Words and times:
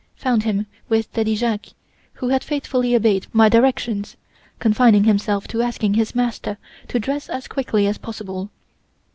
I 0.17 0.21
found 0.23 0.41
him 0.41 0.65
with 0.89 1.13
Daddy 1.13 1.35
Jacques, 1.35 1.73
who 2.13 2.29
had 2.29 2.43
faithfully 2.43 2.95
obeyed 2.95 3.27
my 3.33 3.49
directions, 3.49 4.17
confining 4.57 5.03
himself 5.03 5.47
to 5.49 5.61
asking 5.61 5.93
his 5.93 6.15
master 6.15 6.57
to 6.87 6.99
dress 6.99 7.29
as 7.29 7.47
quickly 7.47 7.85
as 7.85 7.99
possible. 7.99 8.49